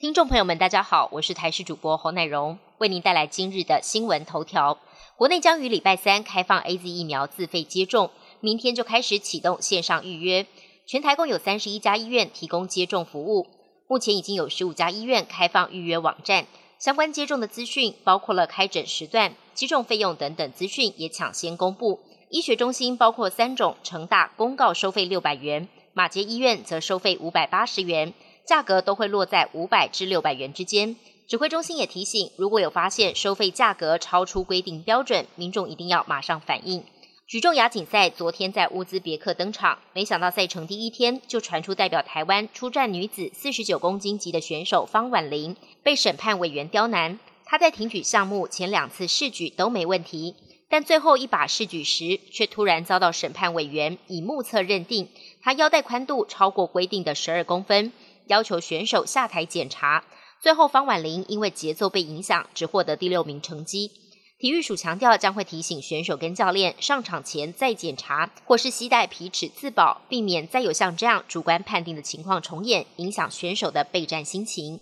[0.00, 4.78] 听众朋友们，大家好，我是台视主播侯乃荣，为您带来今日的新闻头条。
[5.16, 10.46] 国内将于礼拜三开放 A Z 疫苗自费接种，明天就开始启动线上预约。
[10.86, 13.48] 全台共有三十一家医院提供接种服务，
[13.88, 16.46] 目前已经有十五家医院开放预约网站，
[16.78, 21.98] 相关接种的资讯包括了开诊时段、接种费用等等资讯也抢先公布。
[22.30, 28.14] 医学中心包括三种，成大公告收费六百元，马杰医院则收费五百八十元。
[28.48, 30.96] 价格都会落在五百至六百元之间。
[31.26, 36.82] 指挥中心也提醒，如果有发现收费价格超出规定标准，民众一定要马上反映。
[37.26, 47.18] 举重亚锦赛昨天在乌兹别克登场，没想到赛程第一天就传出代表台湾出战女子四十九公斤级的选手方婉玲被审判委员刁难。
[47.44, 50.34] 她在挺举项目前两次试举都没问题，
[50.70, 55.08] 但最后一把试举时却突然遭到审判委员以目测认定
[55.42, 57.92] 她腰带宽度超过规定的十二公分。
[58.28, 60.04] 要求选手下台检查，
[60.40, 63.90] 最后方婉玲因为节奏被影响，只获得第六名成绩。
[64.38, 74.78] 体育署强调，将会提醒选手跟教练上场前再检查，或是携带皮尺自保，避免再有像这样主观判定的情况重演，影响选手的备战心情。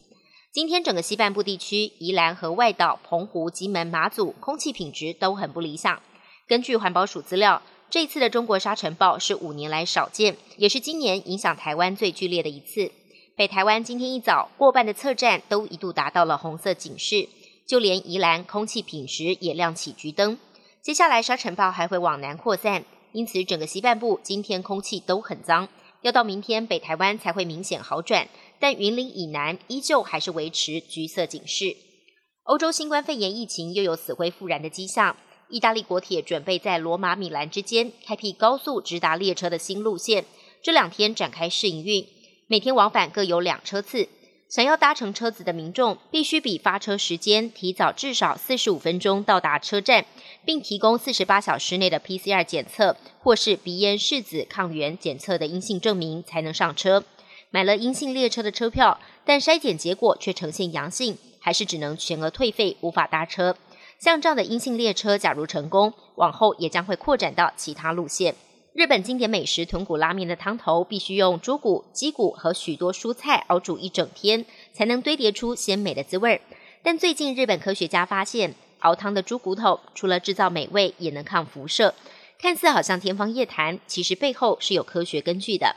[0.53, 6.03] 今天整个西半部地区，宜兰和外岛、澎湖、金门、马祖空气品质都很不理想。
[6.47, 12.93] 根据环保署资料，这次的中国沙尘暴是五年来少见，也是今年影响台湾最剧烈的一次。
[13.37, 17.29] 北台湾今天一早，过半的测站都一度达到了红色警示，
[17.67, 20.39] 就连宜兰空气品质也亮起橘灯。
[20.81, 25.69] 接下来沙尘暴还会往南扩散，因此整个西半部今天空气都很脏，
[26.01, 28.27] 要到明天北台湾才会明显好转。
[28.59, 31.77] 但云林以南依旧还是维持橘色警示。
[32.45, 35.15] 欧洲新冠肺炎疫情又有死灰复燃的迹象，
[35.51, 40.25] 意大利国铁准备在罗马米兰之间开辟高速直达列车的新路线，
[40.63, 42.07] 这两天展开试营运。
[42.49, 44.09] 每天往返各有两车次，
[44.49, 50.07] 想要搭乘车子的民众必须比发车时间提早至少四十五分钟到达车站，
[50.45, 57.03] 并提供四十八小时内的 PCR 检测或是鼻咽拭子抗原检测的阴性证明才能上车。
[57.51, 63.57] 买了阴性列车的车票，但筛检结果却呈现阳性，还是只能全额退费，无法搭车。
[63.99, 68.37] 像这样的阴性列车，假如成功，往后也将会扩展到其他路线。
[68.77, 74.45] 日本经典美食豚骨拉面的汤头必须用猪骨、鸡骨和许多蔬菜熬煮一整天，
[74.75, 76.43] 才能堆叠出鲜美的滋味。
[76.83, 81.95] 但最近日本科学家发现，熬汤的猪骨头除了制造美味，也能抗辐射。
[82.39, 85.75] 看似好像天方夜谭，其实背后是有科学根据的。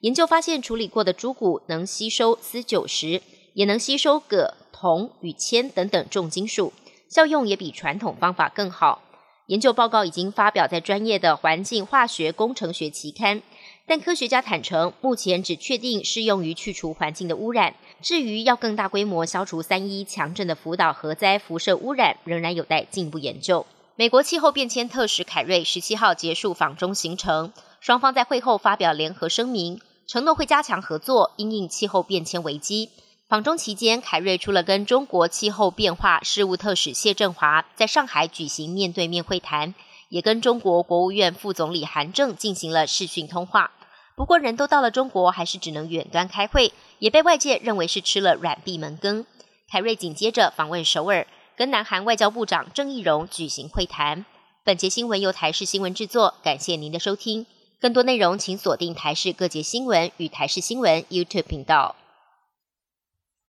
[0.00, 3.22] 研究发现，处理过的猪骨能吸收铯九十，
[3.54, 6.74] 也能吸收铬、铜与铅等等重金属，
[7.08, 9.00] 效用也比传统方法更好。
[9.46, 13.42] 研究报告已经发表在专业的环境化学工程学期刊，
[13.86, 17.74] 但科学家坦诚，目前只确定适用于去除环境的污染。
[18.00, 23.66] 至于要更大规模消除三一强震的福岛核灾辐射污染，仍然有待进一步研究。
[23.96, 32.88] 美国气候变迁特使凯瑞十七号结束访中行程，双方在会后发表联合声明，承诺会加强合作，因应气候变迁危机。
[33.26, 39.74] 访中期间，凯瑞除了跟中国气候变化事务特使谢振华在上海举行面对面会谈，
[40.10, 43.72] 也跟中国国务院副总理韩正进行了视讯通话。
[44.14, 49.24] 不过，人都到了中国，还是只能远端开会，也被外界认为是吃了软闭门羹。
[49.70, 51.26] 凯瑞紧接着访问首尔，
[51.56, 54.26] 跟南韩外交部长郑义溶举行会谈。
[54.62, 57.46] 本节新闻由台视新闻制作，感谢您的收听。
[57.80, 61.96] 更多内容请锁定台视各节新闻与台视新闻 YouTube 频道。